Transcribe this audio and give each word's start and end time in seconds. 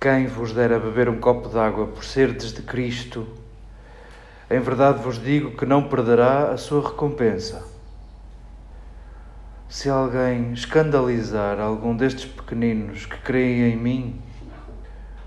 Quem 0.00 0.28
vos 0.28 0.52
dera 0.52 0.78
beber 0.78 1.08
um 1.08 1.18
copo 1.18 1.48
d'água 1.48 1.88
por 1.88 2.04
serdes 2.04 2.52
de 2.52 2.62
Cristo, 2.62 3.26
em 4.48 4.60
verdade 4.60 5.02
vos 5.02 5.20
digo 5.20 5.56
que 5.56 5.66
não 5.66 5.88
perderá 5.88 6.52
a 6.52 6.56
sua 6.56 6.88
recompensa. 6.88 7.66
Se 9.68 9.90
alguém 9.90 10.52
escandalizar 10.52 11.58
algum 11.58 11.96
destes 11.96 12.26
pequeninos 12.26 13.06
que 13.06 13.18
creem 13.18 13.72
em 13.72 13.76
mim, 13.76 14.22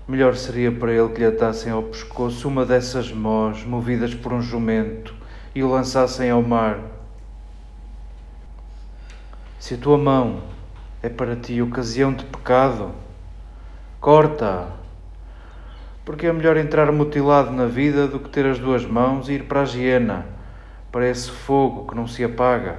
melhor 0.08 0.34
seria 0.36 0.72
para 0.72 0.90
ele 0.90 1.10
que 1.10 1.18
lhe 1.18 1.26
atassem 1.26 1.70
ao 1.70 1.82
pescoço 1.82 2.48
uma 2.48 2.64
dessas 2.64 3.12
mós 3.12 3.62
movidas 3.64 4.14
por 4.14 4.32
um 4.32 4.40
jumento 4.40 5.14
e 5.54 5.62
o 5.62 5.68
lançassem 5.68 6.30
ao 6.30 6.40
mar. 6.40 6.80
Se 9.60 9.74
a 9.74 9.76
tua 9.76 9.98
mão 9.98 10.40
é 11.02 11.10
para 11.10 11.36
ti 11.36 11.60
ocasião 11.60 12.14
de 12.14 12.24
pecado, 12.24 13.01
corta, 14.02 14.66
porque 16.04 16.26
é 16.26 16.32
melhor 16.32 16.56
entrar 16.56 16.90
mutilado 16.90 17.52
na 17.52 17.66
vida 17.66 18.08
do 18.08 18.18
que 18.18 18.28
ter 18.30 18.44
as 18.44 18.58
duas 18.58 18.84
mãos 18.84 19.28
e 19.28 19.34
ir 19.34 19.44
para 19.44 19.62
a 19.62 19.64
hiena, 19.64 20.26
para 20.90 21.08
esse 21.08 21.30
fogo 21.30 21.86
que 21.86 21.94
não 21.94 22.08
se 22.08 22.24
apaga. 22.24 22.78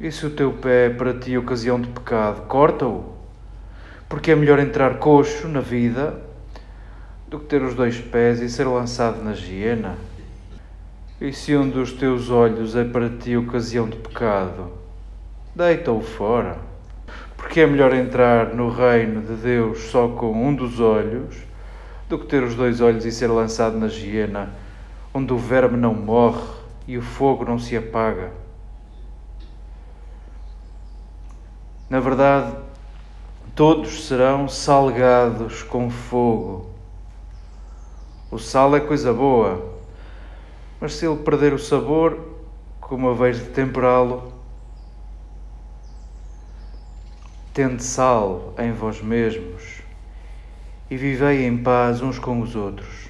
E 0.00 0.10
se 0.10 0.24
o 0.24 0.30
teu 0.30 0.54
pé 0.54 0.86
é 0.86 0.88
para 0.88 1.12
ti 1.12 1.36
ocasião 1.36 1.78
de 1.78 1.88
pecado, 1.88 2.46
corta-o, 2.46 3.12
porque 4.08 4.30
é 4.30 4.34
melhor 4.34 4.58
entrar 4.58 4.96
coxo 4.96 5.46
na 5.46 5.60
vida 5.60 6.18
do 7.28 7.38
que 7.40 7.44
ter 7.44 7.60
os 7.60 7.74
dois 7.74 8.00
pés 8.00 8.40
e 8.40 8.48
ser 8.48 8.64
lançado 8.64 9.22
na 9.22 9.32
hiena. 9.32 9.98
E 11.20 11.30
se 11.30 11.54
um 11.54 11.68
dos 11.68 11.92
teus 11.92 12.30
olhos 12.30 12.74
é 12.74 12.84
para 12.84 13.10
ti 13.10 13.36
ocasião 13.36 13.86
de 13.86 13.98
pecado, 13.98 14.72
deita-o 15.54 16.00
fora, 16.00 16.69
porque 17.40 17.60
é 17.60 17.66
melhor 17.66 17.94
entrar 17.94 18.54
no 18.54 18.68
reino 18.68 19.22
de 19.22 19.34
Deus 19.34 19.84
só 19.84 20.06
com 20.08 20.30
um 20.30 20.54
dos 20.54 20.78
olhos 20.78 21.34
do 22.06 22.18
que 22.18 22.26
ter 22.26 22.42
os 22.42 22.54
dois 22.54 22.82
olhos 22.82 23.06
e 23.06 23.10
ser 23.10 23.28
lançado 23.28 23.78
na 23.78 23.86
hiena, 23.86 24.50
onde 25.12 25.32
o 25.32 25.38
verme 25.38 25.78
não 25.78 25.94
morre 25.94 26.42
e 26.86 26.98
o 26.98 27.02
fogo 27.02 27.46
não 27.46 27.58
se 27.58 27.74
apaga. 27.74 28.30
Na 31.88 31.98
verdade, 31.98 32.54
todos 33.54 34.06
serão 34.06 34.46
salgados 34.46 35.62
com 35.62 35.88
fogo. 35.88 36.68
O 38.30 38.38
sal 38.38 38.76
é 38.76 38.80
coisa 38.80 39.14
boa, 39.14 39.76
mas 40.78 40.92
se 40.92 41.06
ele 41.06 41.16
perder 41.16 41.54
o 41.54 41.58
sabor, 41.58 42.18
como 42.82 43.08
a 43.08 43.14
vez 43.14 43.38
de 43.38 43.46
temperá-lo? 43.46 44.39
Tende 47.52 47.82
sal 47.82 48.54
em 48.58 48.70
vós 48.70 49.02
mesmos 49.02 49.82
e 50.88 50.96
vivei 50.96 51.44
em 51.44 51.56
paz 51.60 52.00
uns 52.00 52.16
com 52.16 52.40
os 52.40 52.54
outros. 52.54 53.08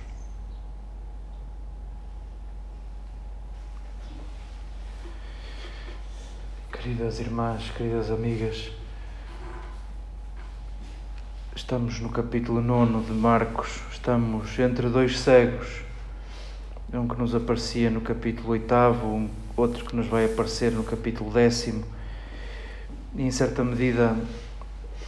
Queridas 6.73 7.21
irmãs, 7.21 7.71
queridas 7.77 8.11
amigas, 8.11 8.71
estamos 11.55 12.01
no 12.01 12.09
capítulo 12.09 12.63
9 12.63 13.05
de 13.05 13.13
Marcos, 13.13 13.83
estamos 13.93 14.59
entre 14.59 14.89
dois 14.89 15.19
cegos, 15.19 15.83
um 16.95 17.07
que 17.07 17.19
nos 17.19 17.35
aparecia 17.35 17.91
no 17.91 18.01
capítulo 18.01 18.53
8, 18.53 18.75
um, 19.05 19.29
outro 19.55 19.85
que 19.85 19.95
nos 19.95 20.07
vai 20.07 20.25
aparecer 20.25 20.73
no 20.73 20.83
capítulo 20.83 21.31
10, 21.31 21.75
e 23.15 23.23
em 23.23 23.31
certa 23.31 23.63
medida 23.65 24.17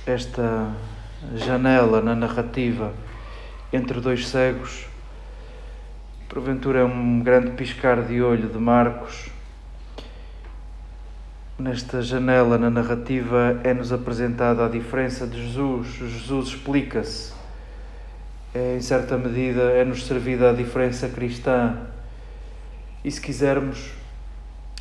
esta 0.07 0.75
janela 1.35 2.01
na 2.01 2.15
narrativa 2.15 2.93
entre 3.73 4.01
dois 4.01 4.29
cegos, 4.29 4.87
porventura 6.29 6.81
é 6.81 6.85
um 6.85 7.21
grande 7.21 7.53
piscar 7.53 8.03
de 8.03 8.21
olho 8.21 8.49
de 8.49 8.59
Marcos 8.59 9.31
Nesta 11.62 12.03
janela 12.03 12.59
na 12.59 12.69
narrativa 12.69 13.61
é-nos 13.62 13.93
apresentada 13.93 14.67
a 14.67 14.69
diferença 14.69 15.29
de 15.29 15.41
Jesus. 15.47 15.87
Jesus 15.95 16.49
explica-se. 16.49 17.33
É, 18.53 18.77
em 18.77 18.81
certa 18.81 19.17
medida 19.17 19.62
é-nos 19.71 20.05
servida 20.05 20.51
a 20.51 20.53
diferença 20.53 21.09
cristã. 21.09 21.76
E 23.05 23.11
se 23.12 23.21
quisermos, 23.21 23.93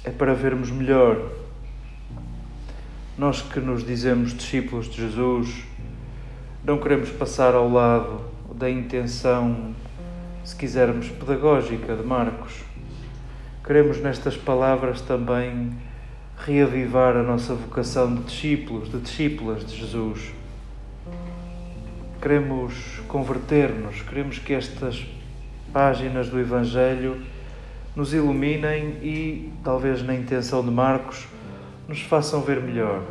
é 0.04 0.10
para 0.10 0.34
vermos 0.34 0.72
melhor. 0.72 1.30
Nós 3.18 3.42
que 3.42 3.60
nos 3.60 3.86
dizemos 3.86 4.34
discípulos 4.34 4.88
de 4.88 5.02
Jesus, 5.02 5.64
não 6.64 6.78
queremos 6.78 7.10
passar 7.10 7.54
ao 7.54 7.70
lado 7.70 8.22
da 8.56 8.70
intenção, 8.70 9.76
se 10.46 10.56
quisermos, 10.56 11.10
pedagógica 11.10 11.94
de 11.94 12.04
Marcos. 12.04 12.54
Queremos 13.66 14.00
nestas 14.00 14.38
palavras 14.38 15.02
também 15.02 15.72
reavivar 16.38 17.18
a 17.18 17.22
nossa 17.22 17.54
vocação 17.54 18.16
de 18.16 18.24
discípulos, 18.24 18.90
de 18.90 19.00
discípulas 19.00 19.66
de 19.66 19.76
Jesus. 19.76 20.32
Queremos 22.22 23.02
converter-nos, 23.10 24.02
queremos 24.04 24.40
que 24.40 24.54
estas 24.54 25.06
páginas 25.74 26.30
do 26.30 26.40
Evangelho 26.40 27.22
nos 27.94 28.14
iluminem 28.14 28.98
e, 29.04 29.52
talvez 29.64 30.02
na 30.02 30.16
intenção 30.16 30.64
de 30.64 30.72
Marcos, 30.72 31.28
nos 31.92 32.04
façam 32.04 32.40
ver 32.42 32.62
melhor. 32.62 33.04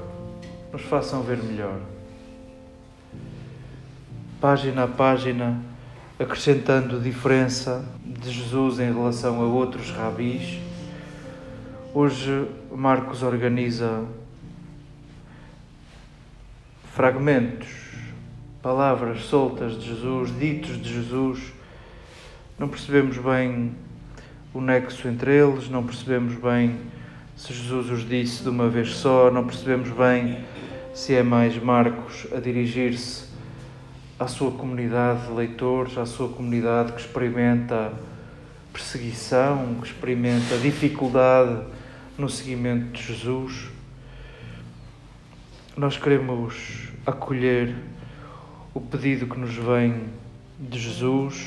Nos 0.73 0.81
façam 0.81 1.23
ver 1.23 1.37
melhor. 1.37 1.79
Página 4.41 4.85
a 4.85 4.89
página, 4.89 5.61
acrescentando 6.19 6.99
diferença 6.99 7.85
de 8.03 8.31
Jesus 8.31 8.81
em 8.81 8.91
relação 8.91 9.43
a 9.43 9.45
outros 9.45 9.91
rabis 9.91 10.59
Hoje 11.93 12.49
Marcos 12.73 13.23
organiza 13.23 14.07
fragmentos, 16.95 17.69
palavras 18.63 19.25
soltas 19.25 19.79
de 19.79 19.89
Jesus, 19.89 20.39
ditos 20.39 20.81
de 20.81 20.95
Jesus. 20.95 21.53
Não 22.59 22.67
percebemos 22.67 23.19
bem 23.19 23.75
o 24.55 24.61
nexo 24.63 25.07
entre 25.07 25.37
eles, 25.37 25.69
não 25.69 25.85
percebemos 25.85 26.35
bem 26.37 26.79
se 27.41 27.55
Jesus 27.55 27.89
os 27.91 28.07
disse 28.07 28.43
de 28.43 28.51
uma 28.51 28.69
vez 28.69 28.97
só, 28.97 29.31
não 29.31 29.47
percebemos 29.47 29.89
bem 29.89 30.45
se 30.93 31.15
é 31.15 31.23
mais 31.23 31.57
Marcos 31.57 32.27
a 32.37 32.39
dirigir-se 32.39 33.25
à 34.19 34.27
sua 34.27 34.51
comunidade 34.51 35.27
de 35.27 35.33
leitores, 35.33 35.97
à 35.97 36.05
sua 36.05 36.29
comunidade 36.29 36.93
que 36.93 37.01
experimenta 37.01 37.95
perseguição, 38.75 39.77
que 39.81 39.87
experimenta 39.87 40.59
dificuldade 40.59 41.63
no 42.19 42.29
seguimento 42.29 42.93
de 42.93 43.03
Jesus, 43.03 43.71
nós 45.75 45.97
queremos 45.97 46.91
acolher 47.07 47.75
o 48.75 48.83
pedido 48.83 49.27
que 49.27 49.39
nos 49.39 49.55
vem 49.55 49.95
de 50.59 50.79
Jesus 50.79 51.47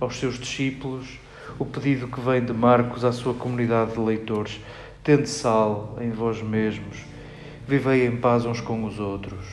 aos 0.00 0.16
seus 0.16 0.36
discípulos, 0.36 1.06
o 1.60 1.64
pedido 1.64 2.08
que 2.08 2.20
vem 2.20 2.44
de 2.44 2.52
Marcos 2.52 3.04
à 3.04 3.12
sua 3.12 3.34
comunidade 3.34 3.92
de 3.92 4.00
leitores. 4.00 4.58
Tende 5.04 5.28
sal 5.28 5.96
em 6.00 6.10
vós 6.10 6.42
mesmos, 6.42 7.04
vivei 7.66 8.06
em 8.06 8.16
paz 8.16 8.44
uns 8.44 8.60
com 8.60 8.84
os 8.84 9.00
outros. 9.00 9.44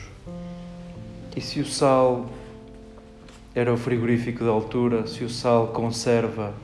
E 1.36 1.40
se 1.40 1.60
o 1.60 1.66
sal 1.66 2.30
era 3.54 3.72
o 3.72 3.76
frigorífico 3.76 4.44
da 4.44 4.50
altura, 4.50 5.06
se 5.06 5.24
o 5.24 5.28
sal 5.30 5.68
conserva 5.68 6.54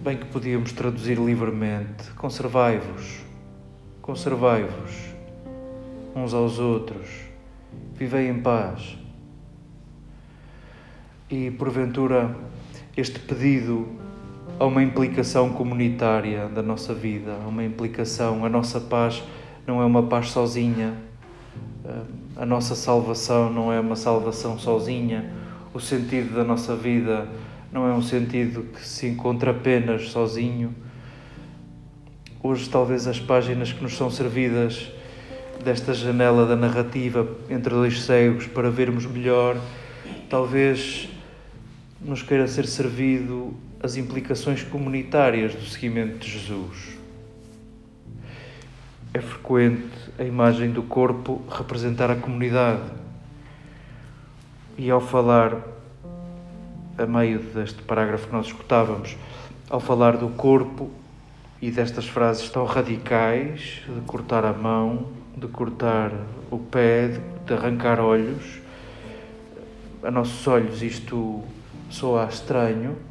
Bem 0.00 0.16
que 0.16 0.26
podíamos 0.26 0.70
traduzir 0.70 1.18
livremente: 1.18 2.08
conservai-vos, 2.12 3.18
conservai-vos 4.00 4.92
uns 6.14 6.32
aos 6.32 6.60
outros, 6.60 7.08
vivei 7.96 8.28
em 8.28 8.40
paz. 8.40 8.96
E 11.28 11.50
porventura 11.50 12.32
este 12.96 13.18
pedido 13.18 13.88
a 14.58 14.66
uma 14.66 14.82
implicação 14.82 15.50
comunitária 15.50 16.48
da 16.48 16.62
nossa 16.62 16.92
vida, 16.92 17.32
a 17.44 17.48
uma 17.48 17.64
implicação, 17.64 18.44
a 18.44 18.48
nossa 18.48 18.80
paz 18.80 19.22
não 19.66 19.80
é 19.80 19.84
uma 19.84 20.02
paz 20.02 20.30
sozinha, 20.30 20.94
a 22.36 22.44
nossa 22.44 22.74
salvação 22.74 23.52
não 23.52 23.72
é 23.72 23.78
uma 23.78 23.94
salvação 23.94 24.58
sozinha, 24.58 25.32
o 25.72 25.78
sentido 25.78 26.34
da 26.34 26.42
nossa 26.42 26.74
vida 26.74 27.28
não 27.72 27.88
é 27.88 27.92
um 27.92 28.02
sentido 28.02 28.64
que 28.72 28.84
se 28.86 29.06
encontra 29.06 29.52
apenas 29.52 30.10
sozinho. 30.10 30.74
Hoje, 32.42 32.68
talvez 32.68 33.06
as 33.06 33.20
páginas 33.20 33.72
que 33.72 33.82
nos 33.82 33.96
são 33.96 34.10
servidas 34.10 34.90
desta 35.64 35.92
janela 35.92 36.46
da 36.46 36.56
narrativa 36.56 37.28
entre 37.50 37.70
dois 37.74 38.02
cegos 38.02 38.46
para 38.46 38.70
vermos 38.70 39.06
melhor, 39.06 39.56
talvez 40.30 41.08
nos 42.00 42.22
queira 42.22 42.46
ser 42.46 42.66
servido 42.66 43.54
as 43.82 43.96
implicações 43.96 44.62
comunitárias 44.62 45.54
do 45.54 45.64
seguimento 45.64 46.18
de 46.18 46.30
Jesus. 46.30 46.98
É 49.14 49.20
frequente 49.20 49.88
a 50.18 50.24
imagem 50.24 50.70
do 50.70 50.82
corpo 50.82 51.42
representar 51.50 52.10
a 52.10 52.16
comunidade. 52.16 52.82
E 54.76 54.90
ao 54.90 55.00
falar, 55.00 55.56
a 56.96 57.06
meio 57.06 57.38
deste 57.38 57.82
parágrafo 57.82 58.26
que 58.26 58.32
nós 58.32 58.46
escutávamos, 58.46 59.16
ao 59.70 59.80
falar 59.80 60.16
do 60.16 60.28
corpo 60.30 60.90
e 61.60 61.70
destas 61.70 62.06
frases 62.06 62.48
tão 62.50 62.64
radicais, 62.64 63.82
de 63.88 64.00
cortar 64.06 64.44
a 64.44 64.52
mão, 64.52 65.08
de 65.36 65.46
cortar 65.46 66.12
o 66.50 66.58
pé, 66.58 67.20
de 67.46 67.54
arrancar 67.54 68.00
olhos, 68.00 68.60
a 70.02 70.10
nossos 70.10 70.46
olhos 70.46 70.82
isto 70.82 71.42
soa 71.90 72.26
estranho. 72.26 73.07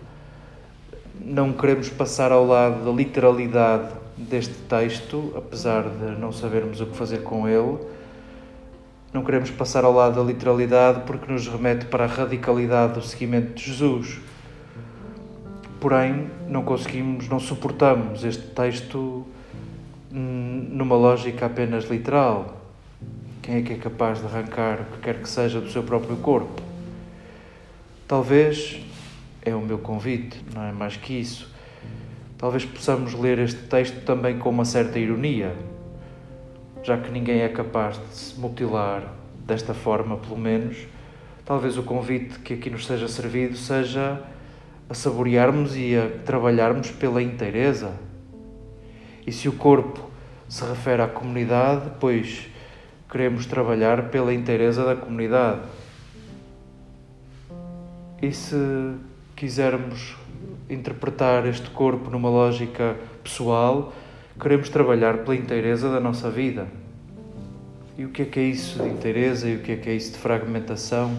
Não 1.19 1.54
queremos 1.54 1.90
passar 1.90 2.31
ao 2.31 2.46
lado 2.46 2.86
da 2.86 2.92
literalidade 2.92 3.94
deste 4.18 4.56
texto, 4.69 5.34
apesar 5.36 5.84
de 5.84 6.19
não 6.19 6.31
sabermos 6.31 6.81
o 6.81 6.86
que 6.88 6.98
fazer 6.98 7.24
com 7.24 7.48
ele. 7.48 7.78
Não 9.14 9.24
queremos 9.24 9.50
passar 9.52 9.84
ao 9.84 9.94
lado 9.94 10.16
da 10.16 10.24
literalidade 10.24 11.02
porque 11.06 11.31
nos 11.31 11.48
remete 11.48 11.86
para 11.86 12.06
a 12.06 12.08
radicalidade 12.08 12.94
do 12.94 13.02
seguimento 13.02 13.54
de 13.54 13.64
Jesus. 13.66 14.19
Porém, 15.80 16.30
não 16.48 16.64
conseguimos, 16.64 17.30
não 17.30 17.40
suportamos 17.40 18.24
este 18.24 18.44
texto 18.48 19.25
numa 20.12 20.96
lógica 20.96 21.46
apenas 21.46 21.86
literal. 21.86 22.58
Quem 23.42 23.58
é 23.58 23.62
que 23.62 23.74
é 23.74 23.78
capaz 23.78 24.19
de 24.19 24.25
arrancar 24.25 24.81
o 24.81 24.86
que 24.96 24.98
quer 25.00 25.22
que 25.22 25.30
seja 25.30 25.62
do 25.62 25.69
seu 25.69 25.84
próprio 25.84 26.18
corpo? 26.18 26.62
Talvez 28.08 28.80
é 29.48 29.56
o 29.56 29.62
meu 29.62 29.78
convite, 29.78 30.44
não 30.54 30.62
é 30.62 30.74
mais 30.74 30.98
que 30.98 31.14
isso. 31.14 31.50
Talvez 32.38 32.66
possamos 32.66 33.14
ler 33.14 33.40
este 33.40 33.62
texto 33.64 34.04
também 34.04 34.38
com 34.38 34.50
uma 34.50 34.66
certa 34.66 35.00
ironia, 35.00 35.56
já 36.84 36.98
que 36.98 37.10
ninguém 37.10 37.40
é 37.40 37.48
capaz 37.48 37.98
de 37.98 38.16
se 38.16 38.40
mutilar 38.40 39.14
desta 39.46 39.74
forma, 39.74 40.18
pelo 40.18 40.38
menos. 40.38 40.78
Talvez 41.46 41.78
o 41.78 41.84
convite 41.84 42.40
que 42.40 42.56
aqui 42.56 42.70
nos 42.70 42.86
seja 42.86 43.08
servido 43.08 43.56
seja 43.56 44.22
a 44.90 44.94
saborearmos 44.94 45.78
e 45.78 45.96
a 45.96 46.10
trabalharmos 46.26 46.92
pela 46.92 47.24
inteireza. 47.24 47.94
E 49.26 49.32
se 49.32 49.48
o 49.48 49.54
corpo 49.54 50.10
se 50.50 50.66
refere 50.66 51.02
à 51.02 51.08
comunidade, 51.08 51.90
pois 52.02 52.50
queremos 53.10 53.46
trabalhar 53.46 54.10
pela 54.10 54.34
inteireza 54.34 54.84
da 54.84 54.96
comunidade. 54.96 55.62
E 58.22 58.32
se 58.34 58.56
quisermos 59.38 60.16
interpretar 60.68 61.45
este 61.45 61.69
corpo 61.69 62.10
numa 62.10 62.28
lógica 62.28 62.95
pessoal, 63.24 63.94
queremos 64.39 64.68
trabalhar 64.68 65.19
pela 65.19 65.36
inteireza 65.36 65.92
da 65.92 66.00
nossa 66.00 66.31
vida. 66.31 66.68
E 67.95 68.04
o 68.04 68.10
que 68.10 68.24
é 68.24 68.25
que 68.25 68.39
é 68.39 68.44
isso 68.44 68.81
de 68.81 68.89
inteireza 68.89 69.48
e 69.48 69.57
o 69.57 69.60
que 69.60 69.74
é 69.74 69.75
que 69.75 69.89
é 69.89 69.94
isso 69.94 70.13
de 70.13 70.18
fragmentação? 70.18 71.16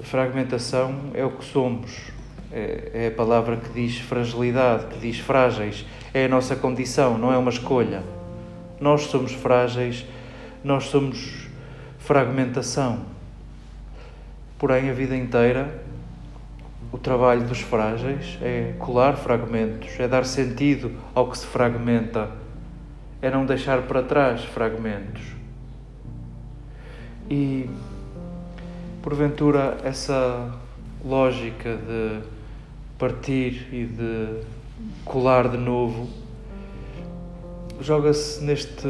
Fragmentação 0.00 1.10
é 1.12 1.24
o 1.24 1.32
que 1.32 1.44
somos, 1.44 2.12
é, 2.52 2.90
é 2.94 3.06
a 3.08 3.10
palavra 3.10 3.56
que 3.56 3.68
diz 3.70 3.98
fragilidade, 3.98 4.86
que 4.86 5.00
diz 5.00 5.18
frágeis, 5.18 5.84
é 6.14 6.26
a 6.26 6.28
nossa 6.28 6.54
condição, 6.54 7.18
não 7.18 7.32
é 7.32 7.36
uma 7.36 7.50
escolha. 7.50 8.04
Nós 8.80 9.02
somos 9.02 9.32
frágeis, 9.32 10.06
nós 10.62 10.84
somos 10.84 11.48
fragmentação. 11.98 13.00
Porém, 14.56 14.88
a 14.88 14.92
vida 14.92 15.16
inteira, 15.16 15.84
o 16.96 16.98
trabalho 16.98 17.46
dos 17.46 17.60
frágeis 17.60 18.38
é 18.40 18.72
colar 18.78 19.18
fragmentos, 19.18 20.00
é 20.00 20.08
dar 20.08 20.24
sentido 20.24 20.90
ao 21.14 21.30
que 21.30 21.36
se 21.36 21.44
fragmenta, 21.44 22.30
é 23.20 23.30
não 23.30 23.44
deixar 23.44 23.82
para 23.82 24.02
trás 24.02 24.42
fragmentos. 24.46 25.20
E, 27.28 27.68
porventura, 29.02 29.76
essa 29.84 30.54
lógica 31.04 31.76
de 31.76 32.20
partir 32.98 33.68
e 33.70 33.84
de 33.84 34.40
colar 35.04 35.50
de 35.50 35.58
novo 35.58 36.08
joga-se 37.78 38.42
neste 38.42 38.88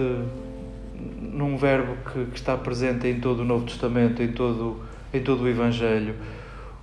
num 0.94 1.56
verbo 1.56 1.96
que, 2.12 2.24
que, 2.26 2.36
está 2.36 2.56
presente 2.56 3.08
em 3.08 3.18
todo 3.18 3.40
o 3.40 3.44
Novo 3.44 3.66
Testamento, 3.66 4.22
em 4.22 4.30
todo, 4.30 4.80
em 5.12 5.20
todo 5.20 5.42
o 5.42 5.48
Evangelho. 5.48 6.14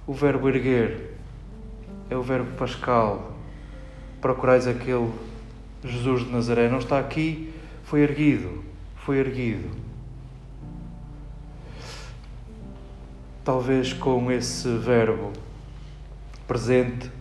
O 0.06 0.14
verbo 0.14 0.50
erguer 0.50 1.13
é 2.10 2.16
o 2.16 2.22
verbo 2.22 2.56
pascal. 2.58 3.34
Procurais 4.22 4.68
aquele 4.68 5.12
Jesus 5.84 6.26
de 6.26 6.32
Nazaré. 6.32 6.70
Não 6.70 6.80
está 6.80 7.00
aqui, 7.00 7.54
foi 7.84 8.02
erguido. 8.02 8.64
Foi 8.98 9.18
erguido. 9.18 9.70
Talvez 13.44 13.92
com 13.92 14.32
esse 14.32 14.70
verbo 14.78 15.34
presente 16.48 17.12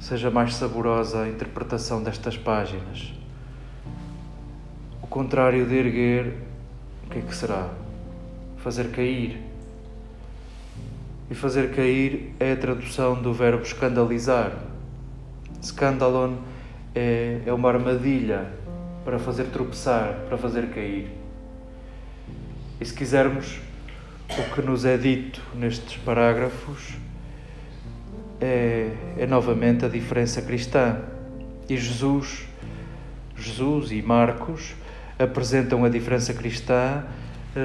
seja 0.00 0.30
mais 0.30 0.54
saborosa 0.54 1.22
a 1.22 1.28
interpretação 1.28 2.02
destas 2.02 2.36
páginas. 2.36 3.12
O 5.00 5.06
contrário 5.06 5.64
de 5.64 5.74
erguer, 5.76 6.34
o 7.06 7.10
que 7.10 7.18
é 7.18 7.22
que 7.22 7.34
será? 7.34 7.70
Fazer 8.56 8.90
cair. 8.90 9.51
E 11.30 11.34
fazer 11.34 11.74
cair 11.74 12.34
é 12.38 12.52
a 12.52 12.56
tradução 12.56 13.20
do 13.20 13.32
verbo 13.32 13.62
escandalizar. 13.62 14.52
Scandalon 15.62 16.36
é, 16.94 17.40
é 17.46 17.52
uma 17.52 17.68
armadilha 17.68 18.46
para 19.04 19.18
fazer 19.18 19.44
tropeçar, 19.44 20.24
para 20.28 20.36
fazer 20.36 20.68
cair. 20.68 21.10
E 22.80 22.84
se 22.84 22.92
quisermos, 22.92 23.60
o 24.30 24.54
que 24.54 24.62
nos 24.62 24.84
é 24.84 24.96
dito 24.96 25.40
nestes 25.54 25.96
parágrafos 25.98 26.94
é, 28.40 28.90
é 29.16 29.26
novamente 29.26 29.84
a 29.84 29.88
diferença 29.88 30.42
cristã. 30.42 30.98
E 31.68 31.76
Jesus, 31.76 32.46
Jesus 33.36 33.92
e 33.92 34.02
Marcos 34.02 34.74
apresentam 35.18 35.84
a 35.84 35.88
diferença 35.88 36.34
cristã 36.34 37.04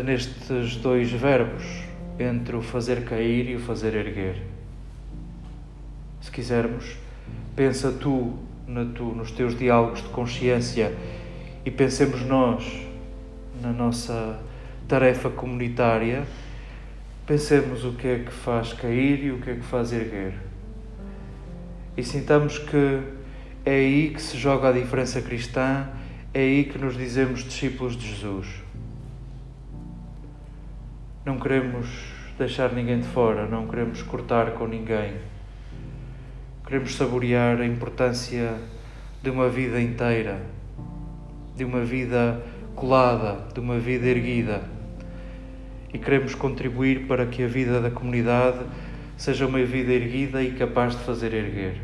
nestes 0.06 0.76
dois 0.76 1.12
verbos, 1.12 1.64
entre 2.20 2.56
o 2.56 2.62
fazer 2.62 3.06
cair 3.06 3.50
e 3.50 3.56
o 3.56 3.60
fazer 3.60 3.94
erguer. 3.94 4.42
Se 6.22 6.32
quisermos, 6.32 6.98
pensa 7.56 7.92
tu, 7.92 8.34
tu 8.96 9.04
nos 9.04 9.32
teus 9.32 9.58
diálogos 9.58 10.02
de 10.02 10.10
consciência 10.10 10.94
e 11.66 11.72
pensemos 11.72 12.22
nós 12.22 12.88
na 13.62 13.72
nossa 13.72 14.40
tarefa 14.88 15.30
comunitária, 15.30 16.24
pensemos 17.26 17.84
o 17.84 17.94
que 17.94 18.08
é 18.08 18.20
que 18.20 18.32
faz 18.32 18.74
cair 18.74 19.24
e 19.24 19.32
o 19.32 19.40
que 19.40 19.50
é 19.50 19.56
que 19.56 19.64
faz 19.64 19.92
erguer 19.92 20.48
e 21.98 22.04
sintamos 22.04 22.60
que 22.60 23.02
é 23.66 23.72
aí 23.72 24.12
que 24.12 24.22
se 24.22 24.38
joga 24.38 24.70
a 24.70 24.72
diferença 24.72 25.20
cristã, 25.20 25.88
é 26.32 26.42
aí 26.42 26.66
que 26.66 26.78
nos 26.78 26.96
dizemos 26.96 27.44
discípulos 27.44 27.98
de 27.98 28.08
Jesus. 28.08 28.67
Não 31.28 31.38
queremos 31.38 31.90
deixar 32.38 32.72
ninguém 32.72 33.02
de 33.02 33.08
fora, 33.10 33.46
não 33.46 33.68
queremos 33.68 34.02
cortar 34.02 34.52
com 34.52 34.66
ninguém. 34.66 35.16
Queremos 36.66 36.96
saborear 36.96 37.60
a 37.60 37.66
importância 37.66 38.54
de 39.22 39.30
uma 39.30 39.50
vida 39.50 39.82
inteira, 39.82 40.42
de 41.54 41.66
uma 41.66 41.84
vida 41.84 42.42
colada, 42.78 43.46
de 43.54 43.60
uma 43.60 43.78
vida 43.78 44.08
erguida. 44.08 44.62
E 45.94 45.98
queremos 45.98 46.34
contribuir 46.34 47.08
para 47.08 47.26
que 47.26 47.44
a 47.44 47.48
vida 47.48 47.82
da 47.82 47.92
comunidade 47.92 48.60
seja 49.18 49.46
uma 49.48 49.62
vida 49.66 49.92
erguida 49.92 50.42
e 50.42 50.54
capaz 50.54 50.96
de 50.96 51.04
fazer 51.04 51.34
erguer. 51.34 51.76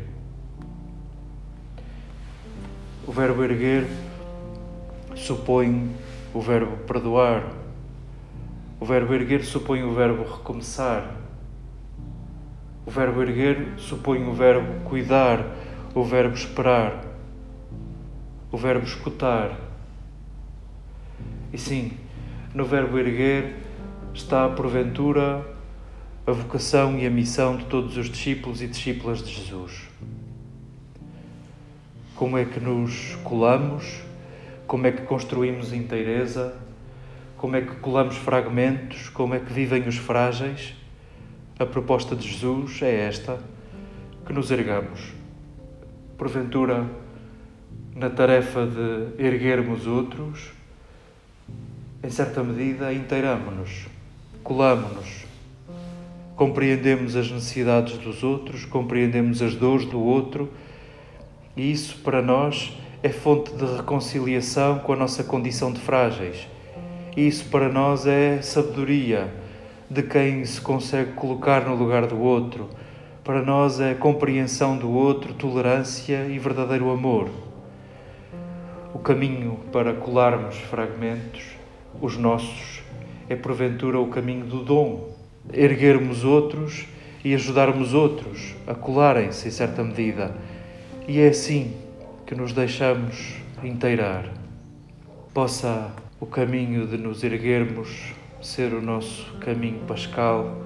O 3.06 3.12
verbo 3.12 3.44
erguer 3.44 3.86
supõe 5.14 5.90
o 6.32 6.40
verbo 6.40 6.78
perdoar. 6.86 7.63
O 8.84 8.86
verbo 8.86 9.14
erguer 9.14 9.42
supõe 9.42 9.82
o 9.82 9.94
verbo 9.94 10.24
recomeçar. 10.24 11.16
O 12.84 12.90
verbo 12.90 13.22
erguer 13.22 13.78
supõe 13.78 14.22
o 14.28 14.34
verbo 14.34 14.84
cuidar, 14.84 15.42
o 15.94 16.04
verbo 16.04 16.34
esperar, 16.34 17.02
o 18.52 18.58
verbo 18.58 18.84
escutar. 18.84 19.58
E 21.50 21.56
sim, 21.56 21.92
no 22.52 22.66
verbo 22.66 22.98
erguer 22.98 23.56
está 24.12 24.50
porventura 24.50 25.42
a 26.26 26.32
vocação 26.32 26.98
e 26.98 27.06
a 27.06 27.10
missão 27.10 27.56
de 27.56 27.64
todos 27.64 27.96
os 27.96 28.10
discípulos 28.10 28.60
e 28.60 28.66
discípulas 28.66 29.24
de 29.24 29.32
Jesus. 29.32 29.88
Como 32.14 32.36
é 32.36 32.44
que 32.44 32.60
nos 32.60 33.16
colamos? 33.24 34.02
Como 34.66 34.86
é 34.86 34.92
que 34.92 35.00
construímos 35.06 35.72
inteireza? 35.72 36.62
Como 37.44 37.56
é 37.56 37.60
que 37.60 37.76
colamos 37.76 38.16
fragmentos? 38.16 39.10
Como 39.10 39.34
é 39.34 39.38
que 39.38 39.52
vivem 39.52 39.86
os 39.86 39.98
frágeis? 39.98 40.72
A 41.58 41.66
proposta 41.66 42.16
de 42.16 42.26
Jesus 42.26 42.80
é 42.80 43.06
esta: 43.06 43.38
que 44.24 44.32
nos 44.32 44.50
ergamos. 44.50 45.12
Porventura, 46.16 46.86
na 47.94 48.08
tarefa 48.08 48.66
de 48.66 49.22
erguermos 49.22 49.86
outros, 49.86 50.52
em 52.02 52.08
certa 52.08 52.42
medida, 52.42 52.90
inteiramo-nos, 52.94 53.88
colamo-nos 54.42 55.26
compreendemos 56.36 57.14
as 57.14 57.30
necessidades 57.30 57.98
dos 57.98 58.22
outros, 58.22 58.64
compreendemos 58.64 59.42
as 59.42 59.54
dores 59.54 59.84
do 59.84 60.00
outro, 60.00 60.50
e 61.54 61.70
isso 61.70 61.98
para 61.98 62.22
nós 62.22 62.74
é 63.02 63.10
fonte 63.10 63.52
de 63.52 63.66
reconciliação 63.66 64.78
com 64.78 64.94
a 64.94 64.96
nossa 64.96 65.22
condição 65.22 65.70
de 65.70 65.80
frágeis. 65.80 66.53
Isso 67.16 67.44
para 67.44 67.68
nós 67.68 68.06
é 68.06 68.42
sabedoria 68.42 69.32
de 69.88 70.02
quem 70.02 70.44
se 70.44 70.60
consegue 70.60 71.12
colocar 71.12 71.64
no 71.64 71.76
lugar 71.76 72.08
do 72.08 72.18
outro. 72.18 72.68
Para 73.22 73.40
nós 73.40 73.78
é 73.78 73.94
compreensão 73.94 74.76
do 74.76 74.90
outro, 74.90 75.32
tolerância 75.32 76.26
e 76.26 76.36
verdadeiro 76.40 76.90
amor. 76.90 77.30
O 78.92 78.98
caminho 78.98 79.60
para 79.70 79.94
colarmos 79.94 80.56
fragmentos, 80.56 81.42
os 82.02 82.16
nossos, 82.16 82.82
é 83.28 83.36
porventura 83.36 84.00
o 84.00 84.08
caminho 84.08 84.46
do 84.46 84.64
dom, 84.64 85.08
erguermos 85.52 86.24
outros 86.24 86.88
e 87.24 87.32
ajudarmos 87.32 87.94
outros 87.94 88.56
a 88.66 88.74
colarem-se 88.74 89.46
em 89.46 89.52
certa 89.52 89.84
medida. 89.84 90.34
E 91.06 91.20
é 91.20 91.28
assim 91.28 91.76
que 92.26 92.34
nos 92.34 92.52
deixamos 92.52 93.36
inteirar. 93.62 94.28
Possa 95.32 95.92
o 96.20 96.26
caminho 96.26 96.86
de 96.86 96.96
nos 96.96 97.24
erguermos 97.24 98.12
ser 98.40 98.74
o 98.74 98.82
nosso 98.82 99.32
caminho 99.38 99.80
pascal, 99.86 100.62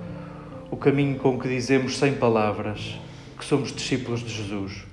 o 0.71 0.77
caminho 0.77 1.17
com 1.19 1.39
que 1.39 1.49
dizemos 1.49 1.97
sem 1.97 2.15
palavras 2.15 2.99
que 3.39 3.45
somos 3.45 3.73
discípulos 3.73 4.21
de 4.21 4.31
Jesus. 4.31 4.88